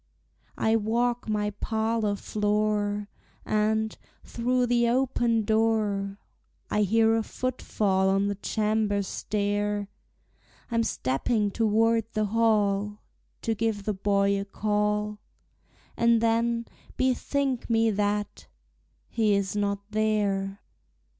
I 0.57 0.77
walk 0.77 1.29
my 1.29 1.51
parlor 1.51 2.15
floor, 2.15 3.07
And, 3.45 3.95
through 4.23 4.65
the 4.65 4.89
open 4.89 5.43
door, 5.45 6.17
I 6.71 6.81
hear 6.81 7.15
a 7.15 7.21
footfall 7.21 8.09
on 8.09 8.25
the 8.27 8.33
chamber 8.33 9.03
stair; 9.03 9.89
I'm 10.71 10.81
stepping 10.81 11.51
toward 11.51 12.11
the 12.13 12.25
hall 12.25 13.03
To 13.43 13.53
give 13.53 13.83
the 13.83 13.93
boy 13.93 14.39
a 14.41 14.45
call; 14.45 15.19
And 15.95 16.19
then 16.19 16.65
bethink 16.97 17.69
me 17.69 17.91
that 17.91 18.47
he 19.07 19.35
is 19.35 19.55
not 19.55 19.83
there! 19.91 20.61